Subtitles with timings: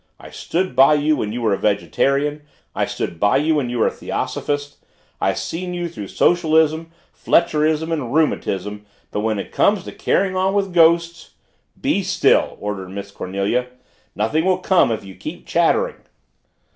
[0.19, 2.41] "I stood by you when you were a vegetarian
[2.73, 4.87] I stood by you when you were a theosophist and
[5.29, 10.55] I seen you through socialism, Fletcherism and rheumatism but when it comes to carrying on
[10.55, 11.33] with ghosts"
[11.79, 13.67] "Be still!" ordered Miss Cornelia.
[14.15, 15.97] "Nothing will come if you keep chattering!"